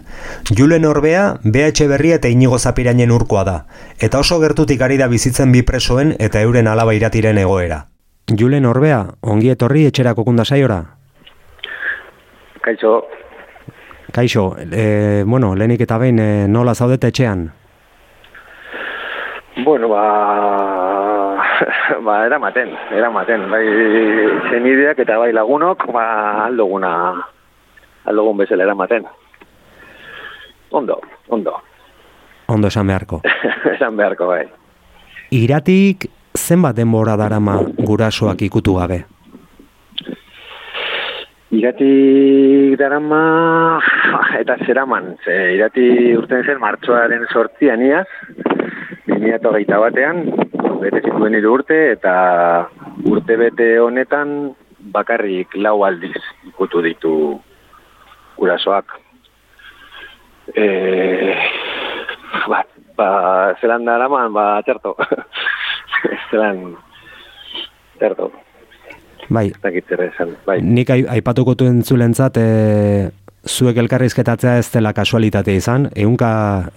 [0.49, 3.57] Julen Orbea, BH Berria eta Inigo Zapirainen urkoa da,
[4.01, 7.83] eta oso gertutik ari da bizitzen bi presoen eta euren alaba iratiren egoera.
[8.33, 10.79] Julen Orbea, ongi etorri etxerako kunda saiora.
[12.65, 12.95] Kaixo,
[14.17, 17.51] Kaixo, e, bueno, lehenik eta behin e, nola zaudete etxean?
[19.67, 21.16] bueno, ba,
[22.05, 23.63] ba, eramaten, eramaten, bai
[24.51, 26.05] zenideak eta bai lagunok, ba,
[26.45, 26.91] aldoguna,
[28.05, 29.07] aldogun bezala eramaten.
[30.71, 31.55] Ondo, ondo,
[32.47, 33.21] Ondo esan beharko.
[33.75, 34.45] esan beharko bai.
[35.35, 39.01] Iratik zenbat denbora darama gurasoak ikutu gabe?
[41.57, 43.79] Irati darama
[44.41, 48.07] eta zeraman, ze irati urten zen martxoaren sortzian iaz,
[49.07, 50.23] 2008 batean,
[50.81, 52.13] bete zituen hiru urte, eta
[53.05, 54.53] urte bete honetan
[54.93, 57.13] bakarrik lau aldiz ikutu ditu
[58.37, 58.97] gurasoak.
[60.55, 60.65] E,
[62.47, 62.63] ba,
[62.95, 63.09] ba,
[63.61, 64.95] zelan daraman, ba, txerto.
[66.31, 66.75] zelan,
[67.97, 68.31] txerto.
[69.27, 70.61] Bai, esan, bai.
[70.63, 73.09] nik ai- aipatuko duen zulentzat, e,
[73.43, 76.29] zuek elkarrizketatzea ez dela kasualitatea izan, eunka,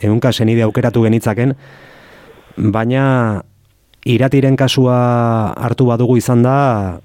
[0.03, 1.55] eunka senide aukeratu genitzaken,
[2.57, 3.05] baina
[4.05, 7.01] iratiren kasua hartu badugu izan da,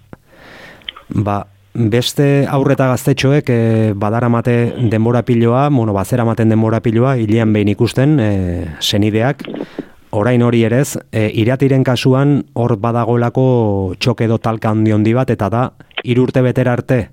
[1.10, 7.74] ba, beste aurreta gaztetxoek e, badaramate denbora piloa, bueno, bazera maten denbora piloa, hilean behin
[7.74, 8.30] ikusten e,
[8.80, 9.44] senideak,
[10.16, 15.50] orain hori erez, e, iratiren kasuan hor badagoelako txok edo talka handi handi bat, eta
[15.52, 15.66] da,
[16.04, 17.10] irurte betera arte,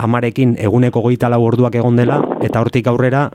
[0.00, 3.28] amarekin eguneko goita lau orduak egon dela, eta hortik aurrera,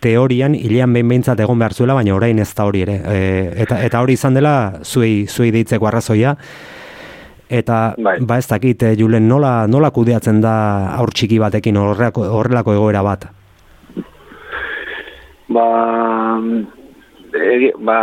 [0.00, 2.96] teorian, hilean behin behintzat egon behar zuela, baina orain ez da hori ere.
[3.04, 3.18] E,
[3.64, 6.36] eta, eta hori izan dela, zuei, zuei deitzeko arrazoia,
[7.50, 8.16] eta Bai.
[8.20, 10.54] ba ez dakit, e, Julen, nola, nola kudeatzen da
[10.96, 13.26] aur txiki batekin horrelako, horrelako egoera bat?
[15.50, 15.66] Ba,
[17.34, 17.96] egi- ba,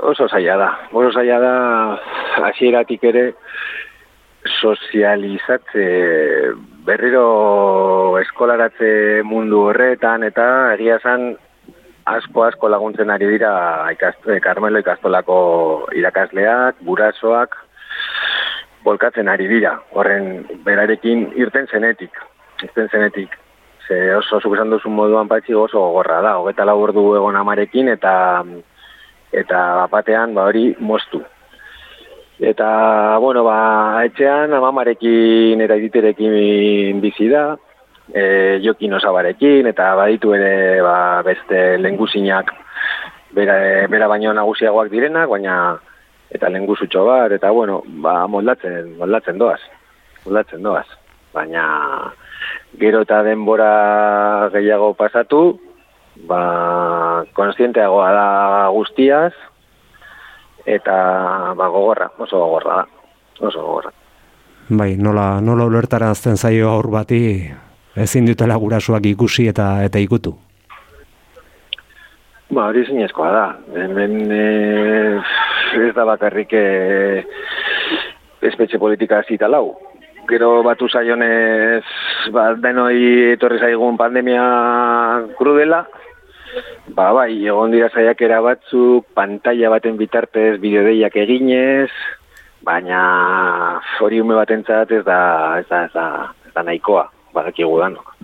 [0.00, 0.70] oso zaila da.
[0.96, 1.54] Oso zaila da
[2.48, 3.26] hasieratik ere
[4.60, 5.84] sozializatze
[6.86, 10.46] berriro eskolaratze mundu horretan eta
[10.76, 11.32] egia esan
[12.06, 13.50] asko asko laguntzen ari dira
[13.90, 15.38] ikaste, Carmelo ikastolako
[15.98, 17.56] irakasleak, gurasoak,
[18.86, 19.74] bolkatzen ari dira.
[19.98, 22.22] Horren berarekin irten zenetik,
[22.62, 23.34] irten zenetik.
[23.86, 27.90] Ze oso zuk esan duzun moduan patxi oso gogorra da, hogeta lau ordu egon amarekin
[27.90, 28.14] eta
[29.34, 31.22] eta batean ba hori moztu.
[32.38, 37.54] Eta, bueno, ba, etxean amamarekin eta editerekin bizi da,
[38.12, 42.52] e, jokin osabarekin, eta baditu ere ba, beste lenguzinak
[43.32, 43.56] bera,
[43.88, 45.56] bera baino nagusiagoak direnak, baina
[46.28, 49.60] eta lenguzutxo bat, eta bueno, ba, moldatzen, moldatzen doaz,
[50.26, 50.86] moldatzen doaz.
[51.32, 51.64] Baina
[52.80, 55.42] gero eta denbora gehiago pasatu,
[56.28, 58.28] ba, konstienteagoa da
[58.76, 59.32] guztiaz,
[60.66, 62.86] eta ba, gogorra, oso gogorra da,
[63.40, 63.92] oso gogorra.
[64.68, 67.20] Bai, nola, nola ulertarazten zaio aur bati
[67.96, 70.34] ezin dutela gurasoak ikusi eta eta ikutu.
[72.50, 73.46] Ba, hori zinezkoa da.
[73.74, 74.42] Hemen e,
[75.86, 76.66] ez da bakarrik e,
[78.42, 79.76] espetxe politika zita lau.
[80.26, 81.84] Gero batu zaionez,
[82.34, 84.46] ba, denoi etorri zaigun pandemia
[85.38, 85.84] krudela,
[86.96, 91.90] ba, bai, egon dira saiakera batzuk, pantalla baten bitartez bideodeiak eginez,
[92.66, 93.00] baina
[94.00, 95.20] hori ume batentzat ez da,
[95.60, 96.06] ez da, ez da,
[96.48, 97.06] ez da nahikoa,
[97.36, 98.14] badakigu danok.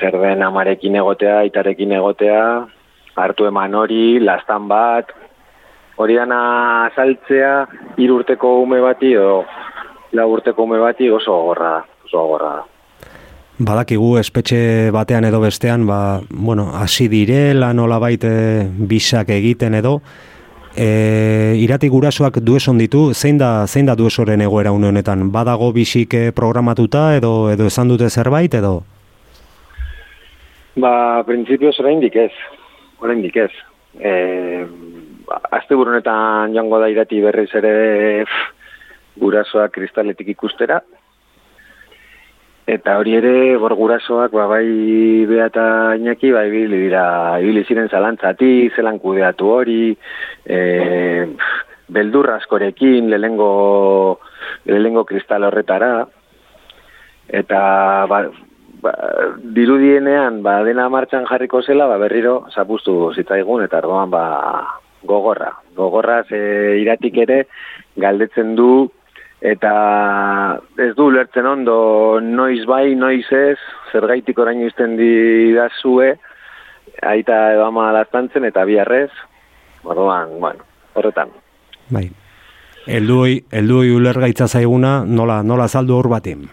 [0.00, 2.44] Zer den amarekin egotea, aitarekin egotea,
[3.16, 5.14] hartu eman hori, lastan bat,
[5.96, 6.40] hori dana
[6.96, 7.54] saltzea,
[8.00, 9.44] irurteko ume bati edo
[10.12, 12.79] lau urteko ume bati oso gogorra da, oso gogorra da.
[13.60, 19.98] Badakigu espetxe batean edo bestean, ba, bueno, hasi direla nolabait e, bisak egiten edo,
[20.72, 25.26] e, irati gurasoak dueson ditu, zein da, zein da duesoren egoera une honetan?
[25.34, 28.78] Badago bisik eh, programatuta edo edo esan dute zerbait edo?
[30.80, 32.32] Ba, printzipioz oraindik ez,
[33.04, 33.50] oraindik ez.
[34.00, 34.14] E,
[35.52, 37.76] azte honetan joango da irati berriz ere
[38.24, 38.48] pff,
[39.20, 40.80] gurasoak kristaletik ikustera,
[42.70, 45.64] Eta hori ere, bor gurasoak, ba, bai bea eta
[45.98, 47.02] inaki, bai ibili dira,
[47.42, 49.86] ibili ziren zalantzati, zelan kudeatu hori,
[50.46, 50.58] e,
[51.90, 54.20] beldur askorekin, lehengo,
[54.70, 55.90] lehengo kristal horretara,
[57.40, 57.62] eta
[58.12, 58.22] ba,
[58.84, 58.94] ba,
[59.58, 64.24] dirudienean, ba, dena martxan jarriko zela, ba, berriro zapustu zitzaigun, eta orduan ba,
[65.02, 65.56] gogorra.
[65.74, 67.42] Gogorra, ze iratik ere,
[67.98, 68.70] galdetzen du,
[69.40, 73.58] eta ez du ulertzen ondo noiz bai, noiz ez,
[73.92, 76.14] zergaitik orain izten didazue,
[77.02, 79.10] aita edo ama laztantzen eta biarrez,
[79.84, 81.32] orduan, bueno, horretan.
[81.90, 82.10] Bai.
[82.90, 86.46] Elduoi, elduoi ulergaitza zaiguna, nola, nola saldu hor batin?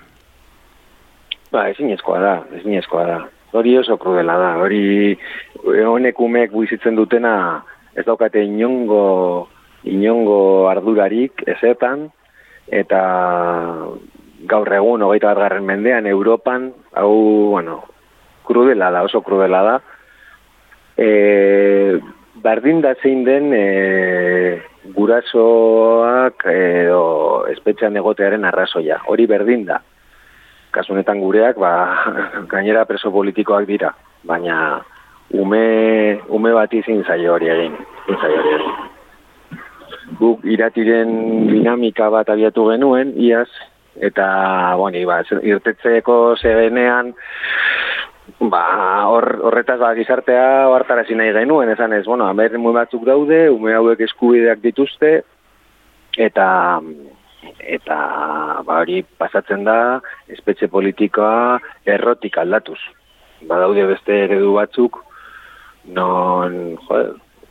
[1.51, 3.19] Ba, ezinezkoa da, ezinezkoa da.
[3.55, 5.15] Hori oso krudela da, hori
[5.63, 7.63] honek umeek buizitzen dutena
[7.95, 9.47] ez daukate inongo,
[9.87, 12.09] inongo ardurarik ezetan,
[12.67, 13.01] eta
[14.47, 17.13] gaur egun, hogeita garren mendean, Europan, hau,
[17.51, 17.81] bueno,
[18.47, 19.75] krudela da, oso krudela da.
[20.97, 21.99] E,
[22.41, 24.61] bardin da zein den e,
[24.95, 29.01] gurasoak edo espetxean egotearen arrazoia.
[29.07, 29.81] Hori berdin da.
[30.71, 31.73] Kasunetan gureak, ba,
[32.51, 33.93] gainera preso politikoak dira.
[34.27, 34.81] Baina
[35.35, 37.81] ume, ume bati zin zaio hori egin.
[38.05, 38.77] Zin zaio hori egin.
[40.15, 41.09] Guk iratiren
[41.49, 43.49] dinamika bat abiatu genuen, iaz,
[43.99, 44.27] eta,
[44.79, 47.11] boni, ba, irtetzeko zegenean,
[48.39, 48.63] ba,
[49.11, 53.99] hor, horretaz ba, gizartea hartarazi nahi genuen, esan ez, bueno, amer batzuk daude, ume hauek
[54.07, 55.21] eskubideak dituzte,
[56.17, 56.47] eta
[57.59, 57.97] eta
[58.65, 62.79] ba, hori pasatzen da espetxe politikoa errotik aldatuz.
[63.47, 64.97] Badaude beste eredu batzuk,
[65.93, 67.01] non, jo,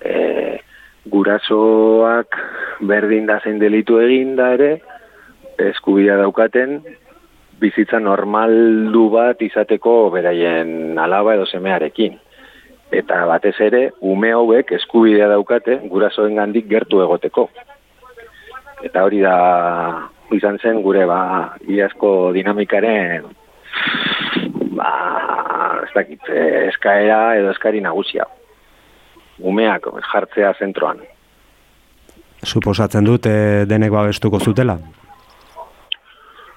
[0.03, 0.59] e,
[1.11, 2.37] gurasoak
[2.87, 4.71] berdin da zein delitu egin da ere,
[5.71, 6.81] eskubidea daukaten,
[7.61, 12.19] bizitza normaldu bat izateko beraien alaba edo semearekin.
[12.97, 17.49] Eta batez ere, ume hauek eskubidea daukate gurasoen gandik gertu egoteko.
[18.85, 19.37] Eta hori da
[20.37, 23.27] izan zen gure ba, iazko dinamikaren
[24.77, 24.91] ba,
[25.87, 26.29] ez dakit,
[26.69, 28.27] eskaera edo eskari nagusia.
[29.39, 31.03] Umeak jartzea zentroan.
[32.45, 34.79] Suposatzen dut e, denek babestuko zutela?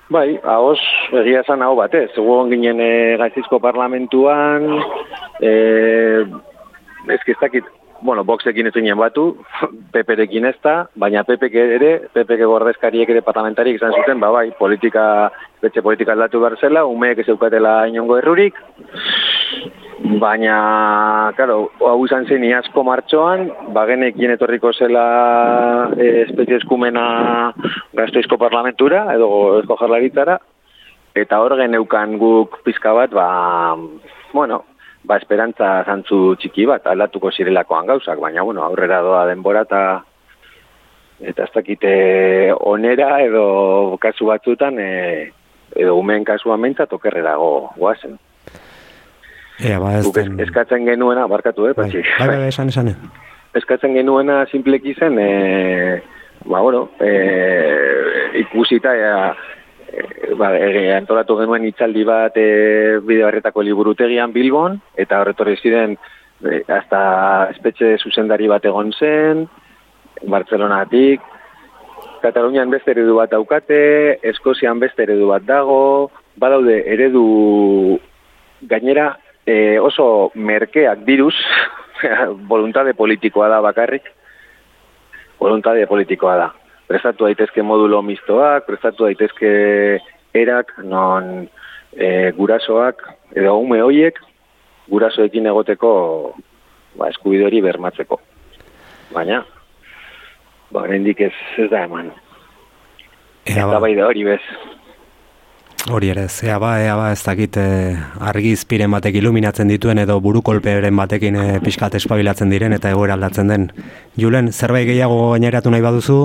[0.10, 0.80] Bai, haoz,
[1.22, 2.10] egia esan hau batez.
[2.18, 4.66] Egon ginen e, gaizizko parlamentuan,
[5.42, 5.52] e,
[7.14, 7.68] ezkiztakit,
[8.02, 9.28] bueno, boxekin ez ginen batu,
[9.94, 15.04] peperekin ez da, baina pepek ere, pepek gordezkariek ere parlamentariek izan zuten, ba bai, politika,
[15.62, 18.58] betxe politika aldatu behar zela, umeek ez eukatela inongo errurik,
[20.00, 25.04] baina, claro, hau izan zen iazko martxoan, bagenekin etorriko zela
[25.98, 27.04] e, espezie eskumena
[27.98, 30.38] gaztoizko parlamentura, edo ezko jarlaritzara,
[31.20, 33.76] eta hor geneukan guk pizka bat, ba,
[34.34, 34.64] bueno,
[35.04, 39.84] ba, esperantza zantzu txiki bat, aldatuko zirelakoan gauzak, baina, bueno, aurrera doa denbora eta
[41.20, 41.92] eta ez dakite
[42.64, 44.90] onera edo kasu batzutan e,
[45.76, 48.16] edo umeen kasuan mentzat okerrerago goazen.
[49.60, 50.40] Ea, ba, ez den...
[50.40, 52.04] eskatzen genuena, barkatu, eh, Bai, patxi.
[52.20, 52.94] bai, bai, esan, esan.
[53.60, 56.02] Eskatzen genuena simpleki zen, e,
[56.46, 57.12] ba, bueno, e,
[58.40, 65.58] ikusita, e, ba, e, antolatu genuen itzaldi bat e, bide barretako liburutegian Bilbon, eta horretorri
[65.58, 65.98] ziren,
[66.46, 67.02] e, hasta
[67.56, 69.48] espetxe zuzendari bat egon zen,
[70.30, 71.26] Bartzelonatik,
[72.20, 78.00] Katalunian beste eredu bat daukate, Eskozian beste eredu bat dago, badaude eredu
[78.68, 79.14] gainera
[79.50, 81.36] e, oso merkeak diruz,
[82.54, 84.06] voluntade politikoa da bakarrik,
[85.40, 86.50] voluntade politikoa da.
[86.90, 89.52] Prestatu daitezke modulo mistoak, prestatu daitezke
[90.38, 91.48] erak, non
[91.94, 93.04] e, gurasoak,
[93.36, 94.18] edo ume hoiek,
[94.90, 95.92] gurasoekin egoteko
[96.98, 98.20] ba, eskubide hori bermatzeko.
[99.14, 99.44] Baina,
[100.74, 102.12] ba, ez, ez da eman.
[103.46, 104.42] Eta ba, bai da hori bez.
[105.88, 107.96] Hori ere, ez, ea ba, ea ba, ez dakit e,
[108.32, 113.70] argizpiren batek iluminatzen dituen edo burukolperen batekin e, pixkat espabilatzen diren eta egoera aldatzen den.
[114.20, 116.22] Julen, zerbait gehiago gaineratu nahi baduzu,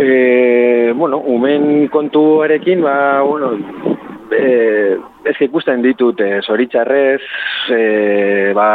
[0.00, 3.50] E, bueno, umen kontuarekin, ba, bueno,
[4.32, 4.96] e,
[5.28, 7.20] ez ikusten ditut, e, zoritxarrez,
[7.68, 7.80] e,
[8.56, 8.70] ba,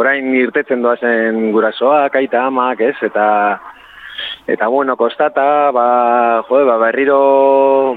[0.00, 3.26] orain irtetzen doazen gurasoak, aita amak, ez, eta,
[4.46, 7.96] eta bueno, kostata, ba, jode, ba, berriro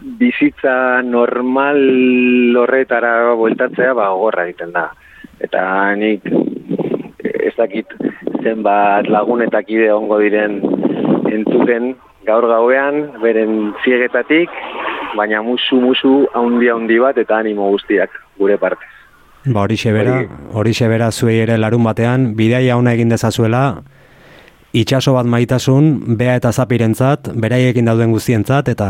[0.00, 4.88] bizitza normal horretara bueltatzea, ba, gogorra egiten da.
[5.40, 5.62] Eta
[5.96, 6.26] nik
[7.24, 7.92] ez dakit
[8.42, 10.60] zenbat lagun eta kide ongo diren
[11.30, 11.94] entzuten
[12.26, 14.50] gaur gauean, beren ziegetatik,
[15.16, 18.84] baina musu-musu haundi haundi bat eta animo guztiak gure parte.
[19.44, 20.16] ba, hori bera,
[20.52, 23.82] hori bera zuei ere larun batean, bidaia ona egin dezazuela,
[24.72, 28.88] itxaso bat maitasun, bea eta zapirentzat, beraiekin dauden guztientzat, eta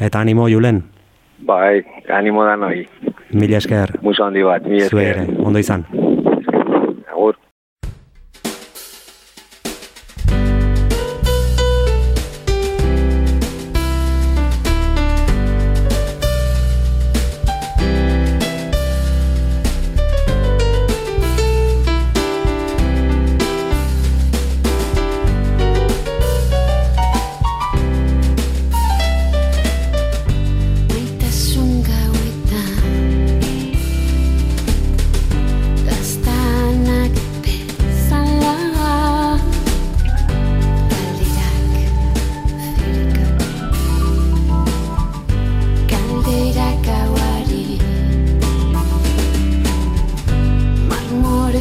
[0.00, 0.82] eta animo Julen,
[1.46, 2.86] Bai, animo da noi.
[3.32, 5.24] mila esker, Musu handi bat, mi zuei esker.
[5.24, 5.84] ere, ondo izan.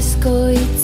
[0.01, 0.80] すこいつ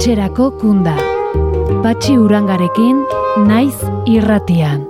[0.00, 0.94] Etxerako kunda.
[1.84, 3.02] Patxi urangarekin,
[3.44, 3.76] naiz
[4.08, 4.86] irratian.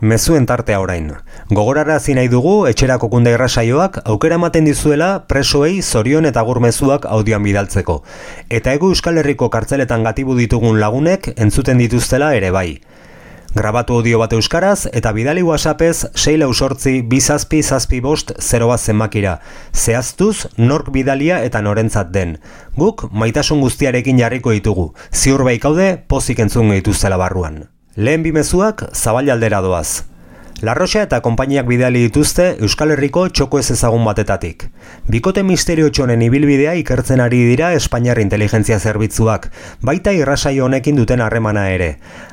[0.00, 1.12] Mezuen tartea orain.
[1.52, 7.44] Gogorarazi nahi dugu etxerako kunde irrasaioak aukera ematen dizuela presoei zorion eta gur mezuak audioan
[7.44, 8.00] bidaltzeko.
[8.48, 12.70] Eta egu Euskal Herriko kartzeletan gatibu ditugun lagunek entzuten dituztela ere bai.
[13.56, 18.82] Grabatu audio bat euskaraz eta bidali whatsappez 6 lau sortzi bizazpi zazpi bost 0 bat
[18.82, 19.38] zenbakira.
[19.72, 22.34] Zehaztuz nork bidalia eta norentzat den.
[22.76, 24.90] Guk maitasun guztiarekin jarriko ditugu.
[25.10, 27.62] Ziur baikaude pozik entzun dituztela barruan.
[27.96, 30.04] Lehen bi mezuak zabaldera doaz.
[30.64, 34.62] Larroxa eta konpainiak bidali dituzte Euskal Herriko txoko ez ezagun batetatik.
[35.12, 39.50] Bikote misterio txonen ibilbidea ikertzen ari dira Espainiar inteligentzia zerbitzuak,
[39.84, 41.88] baita irrasaio honekin duten harremana ere.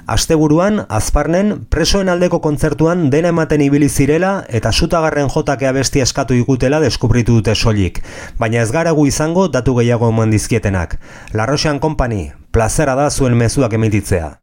[0.07, 6.80] Asteburuan, azparnen, presoen aldeko kontzertuan dena ematen ibili zirela eta sutagarren jotakea besti eskatu ikutela
[6.80, 7.99] deskubritu dute soilik,
[8.39, 10.95] baina ez gara gu izango datu gehiago eman dizkietenak.
[11.34, 14.42] Larroxean Company, plazera da zuen mezuak emititzea.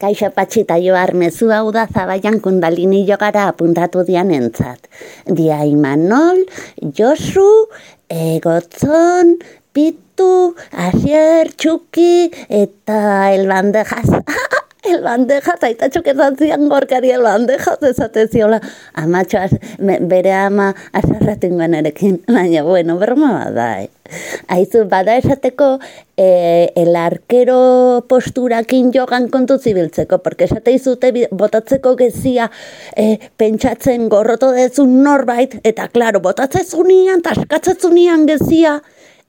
[0.00, 4.88] Kaixo patxita joar mezu hau da zabaian kundalini jogara apuntatu dian entzat.
[5.28, 6.40] Dia Imanol,
[6.80, 7.68] Josu,
[8.08, 9.36] Egotzon,
[9.76, 14.08] Pitu, Asier, Txuki eta El Bandejas.
[14.90, 18.58] El bandejas, aita txuketan zian gorkari el bandejas, esate ziola,
[18.98, 19.38] amatxo,
[19.78, 23.90] bere ama azarratingoan erekin, baina, bueno, broma bada, eh?
[24.50, 25.68] Aizu, bada esateko,
[26.18, 27.60] eh, el arkero
[28.10, 32.50] posturakin jogan kontu zibiltzeko, porque esate izute botatzeko gezia
[32.96, 38.80] eh, pentsatzen gorroto dezun norbait, eta klaro, botatzezunian, taskatzezunian gezia,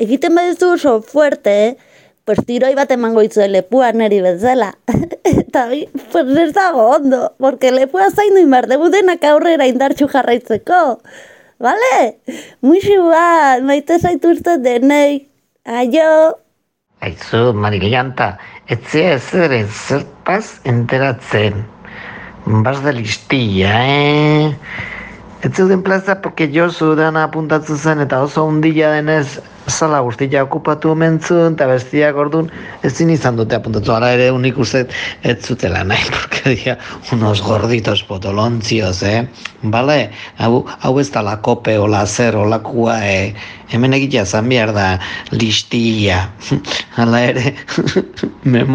[0.02, 1.91] egiten badizu oso fuerte, eh?
[2.26, 4.74] Pues tiroi bat emango itzue lepua neri bezala.
[5.24, 11.02] Eta bi, pues ez dago ondo, porque lepua zaindu inbar dugu denak aurrera indartxu jarraitzeko.
[11.62, 11.98] Vale?
[12.66, 15.28] Muixu bat, maite zaituzte denei.
[15.66, 16.38] Aio!
[17.02, 18.38] Aizu, Marilanta,
[18.70, 21.64] etzea ezer zertaz enteratzen.
[22.66, 24.58] Bas da listia, eh?
[25.42, 30.92] Ez zeuden plaza, porque jo dana apuntatzen zen, eta oso hundila denez, sala guztia okupatu
[30.94, 32.50] omentzun, eta bestiak ordun
[32.86, 33.94] ezin izan dute apuntatu.
[33.96, 34.84] Ara ere unik uste
[35.24, 36.78] ez zutela nahi, porque
[37.12, 39.26] unos gorditos potolontzios, eh?
[39.64, 43.34] Bale, hau, hau ez da la kope o la zer o lakua, eh?
[43.74, 45.00] Hemen egitea zan behar da
[45.32, 46.28] listia.
[46.98, 47.56] Hala ere,
[48.44, 48.66] me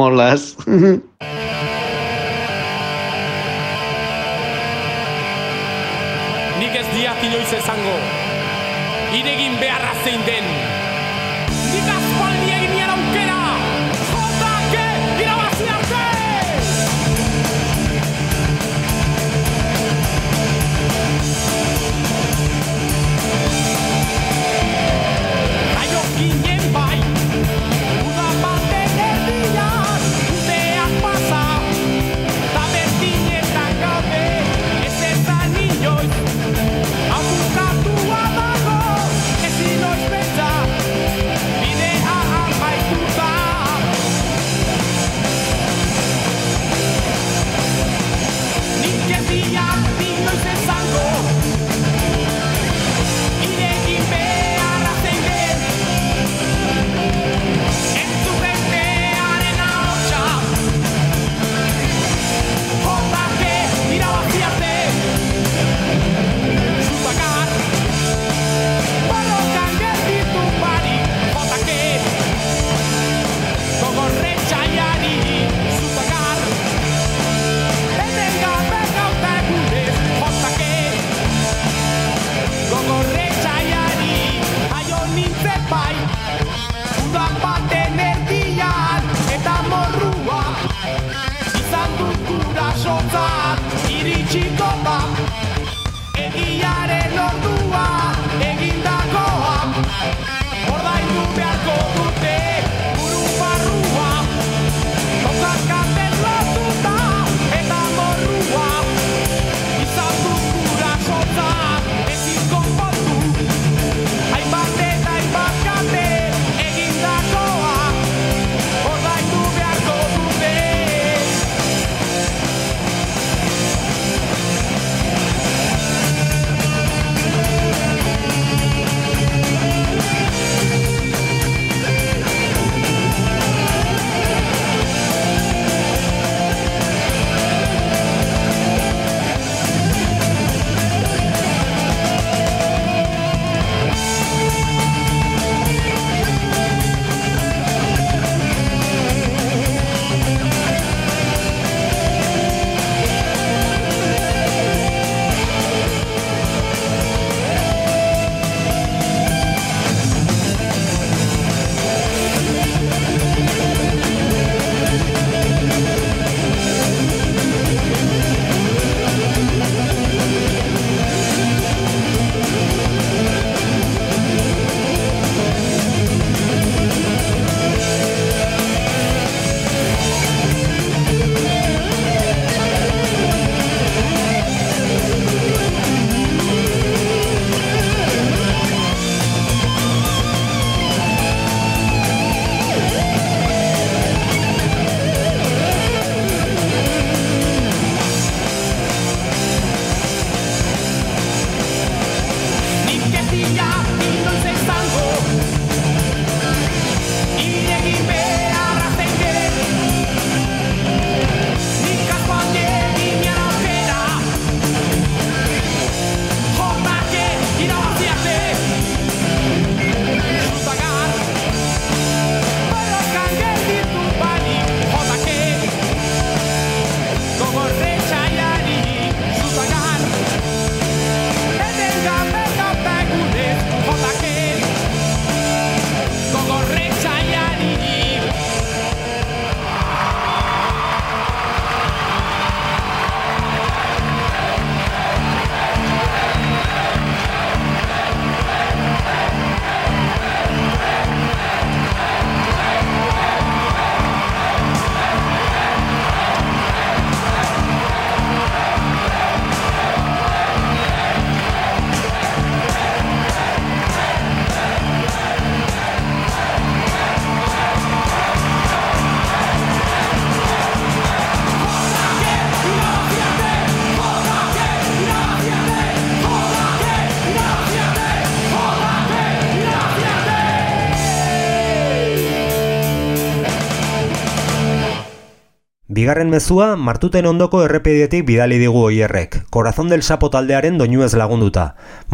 [286.07, 291.65] Bigarren mezua martuten ondoko errepidietik bidali digu oierrek, Corazón del Sapo taldearen doinuez lagunduta.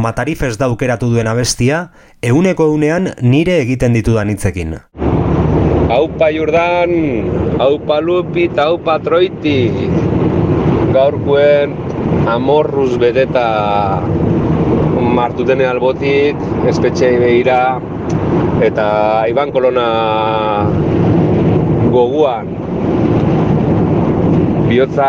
[0.01, 1.91] Matarifes daukeratu duen abestia,
[2.25, 4.79] euneko eunean nire egiten ditudan hitzekin.
[5.93, 6.97] Aupa Jordan,
[7.61, 9.69] aupa Lupi eta aupa Troiti.
[10.97, 11.77] Gaurkuen
[12.33, 13.45] amorruz beteta
[15.21, 16.41] martutene albotik,
[16.73, 17.61] espetxei behira,
[18.65, 18.89] eta
[19.29, 19.89] Iban Kolona
[21.93, 22.62] goguan.
[24.73, 25.07] Biotza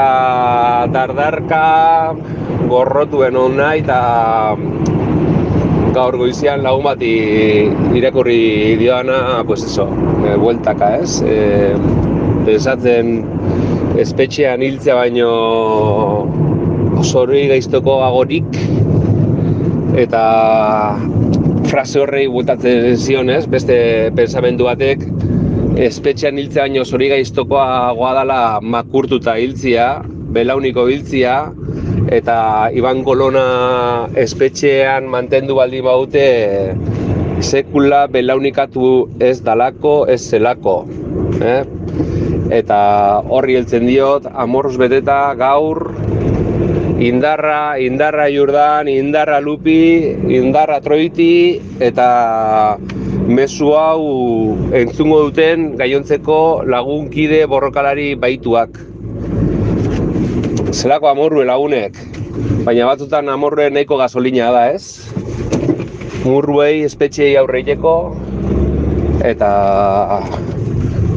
[0.92, 1.60] dardarka,
[2.68, 4.00] gorrotuen hona eta
[5.96, 7.12] gaur goizian lagun bati
[7.96, 9.86] irakurri dioana, pues eso,
[10.28, 11.38] e, bueltaka ez, e,
[12.44, 13.14] pensatzen
[14.04, 15.32] espetxean hiltzea baino
[17.08, 18.60] zorri gaiztoko agorik
[20.04, 20.26] eta
[21.72, 25.08] frase horrei bueltatzen zion ez, beste pensamendu batek
[25.82, 30.04] espetxean hiltzea baino zori gaiztokoa dala makurtuta hiltzia,
[30.34, 31.52] belauniko hiltzia,
[32.14, 36.28] eta Iban Kolona espetxean mantendu baldi baute
[37.42, 40.84] sekula belaunikatu ez dalako, ez zelako.
[41.42, 41.62] Eh?
[42.54, 42.80] Eta
[43.34, 45.90] horri heltzen diot, amorruz beteta gaur,
[47.00, 52.78] indarra, indarra Jordan, indarra Lupi, indarra Troiti, eta
[53.28, 54.02] mezu hau
[54.76, 58.76] entzungo duten gaiontzeko lagunkide borrokalari baituak
[60.74, 61.98] zelako amorrue lagunek,
[62.66, 65.06] baina batzutan amorrue nahiko gasolina da ez?
[66.24, 67.94] Murruei espetxeei aurreiteko,
[69.28, 69.52] eta,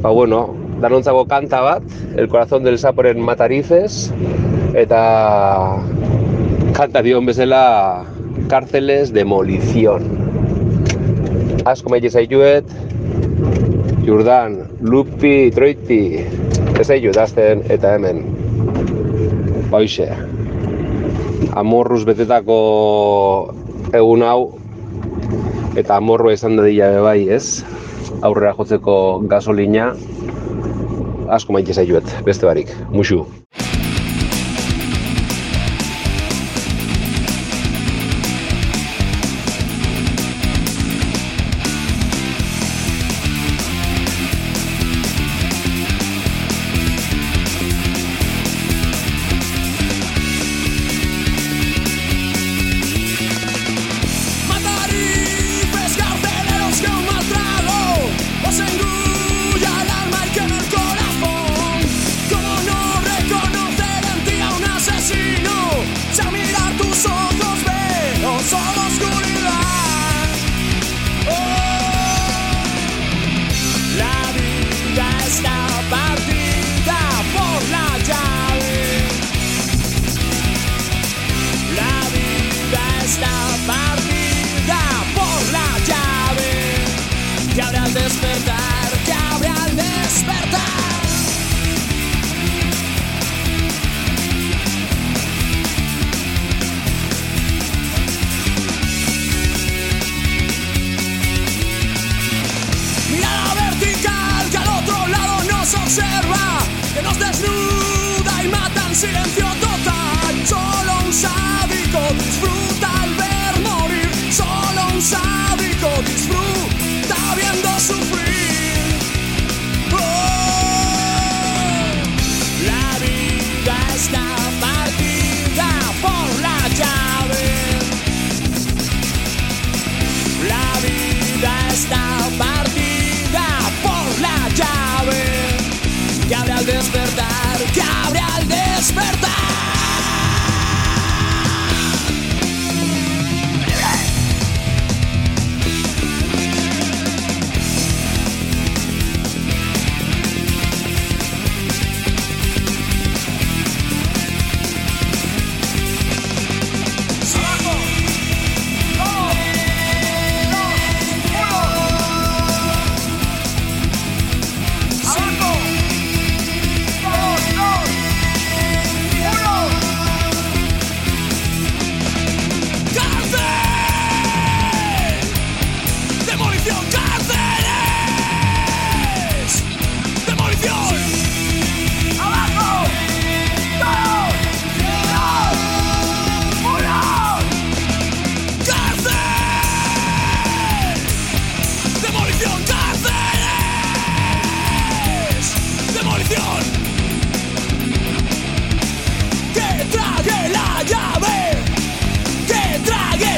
[0.05, 0.43] ba bueno,
[0.83, 1.83] danontzako kanta bat,
[2.17, 4.13] El corazón del saporen matarices,
[4.77, 5.81] eta
[6.77, 8.05] kanta dion bezala
[8.53, 10.05] cárceles demolición.
[11.65, 12.69] Asko maite zaituet,
[14.05, 16.21] Jordan, Lupi, Troiti,
[16.77, 18.21] ez zaitut azten eta hemen.
[19.73, 20.11] Hoixe.
[21.57, 22.59] Amorruz betetako
[23.97, 24.41] egun hau
[25.81, 27.65] eta amorrua izan da dira bai, ez?
[28.21, 29.95] Aurrera jotzeko gasolina
[31.33, 32.71] asko maite zaituet, beste barik.
[32.93, 33.25] Muxu.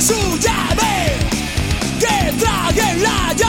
[0.08, 1.18] Su llave,
[2.00, 3.47] que traguen la llave,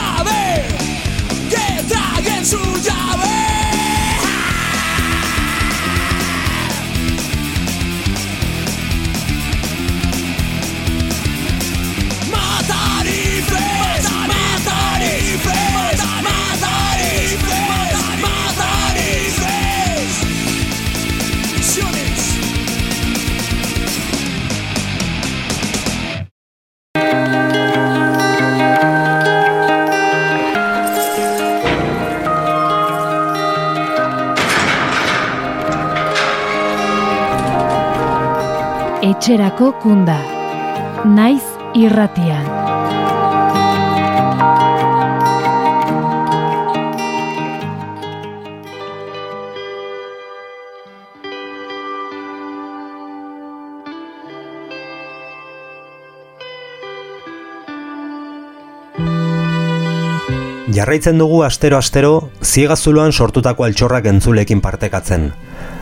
[39.30, 40.16] Etxerako kunda.
[41.06, 41.44] Naiz
[41.78, 42.42] irratian.
[60.74, 65.30] Jarraitzen dugu astero-astero ziegazuloan sortutako altxorrak entzulekin partekatzen.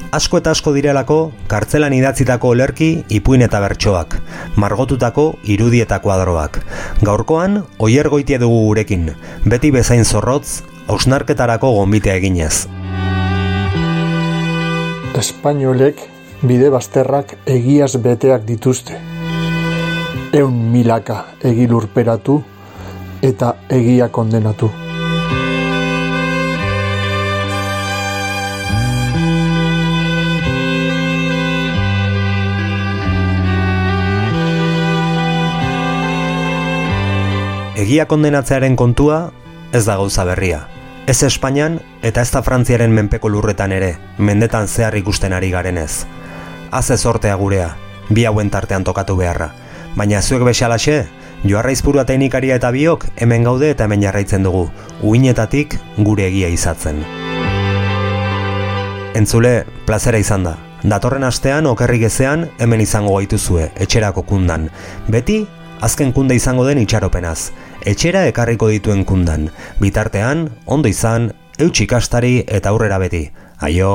[0.08, 1.16] Asko eta asko direlako,
[1.52, 4.14] kartzelan idatzitako olerki, ipuin eta bertsoak,
[4.56, 6.56] margotutako irudi eta kuadroak.
[7.04, 9.10] Gaurkoan, oier dugu gurekin,
[9.44, 12.66] beti bezain zorrotz, hausnarketarako gonbitea eginez.
[15.14, 16.00] Espainolek
[16.42, 18.96] bide bazterrak egiaz beteak dituzte.
[20.32, 22.42] Eun milaka egi lurperatu
[23.20, 24.87] eta egia kondenatu.
[37.78, 39.30] Egia kondenatzearen kontua
[39.70, 40.64] ez da gauza berria.
[41.06, 46.02] Ez Espainian eta ez da Frantziaren menpeko lurretan ere, mendetan zehar ikusten ari garenez.
[46.74, 47.68] Az ez sortea gurea,
[48.10, 49.52] bi hauen tartean tokatu beharra.
[49.94, 51.04] Baina zuek besalaxe,
[51.44, 54.64] joarra izpurua teknikaria eta biok hemen gaude eta hemen jarraitzen dugu,
[55.02, 57.04] uinetatik gure egia izatzen.
[59.14, 59.52] Entzule,
[59.86, 60.56] plazera izan da.
[60.82, 64.66] Datorren astean okerrik ezean hemen izango gaituzue, etxerako kundan.
[65.06, 65.44] Beti,
[65.80, 67.52] azken kunde izango den itxaropenaz.
[67.86, 69.48] Etxera ekarriko dituen kundan.
[69.80, 73.28] Bitartean, ondo izan, eutxikastari eta aurrera beti.
[73.60, 73.92] Aio!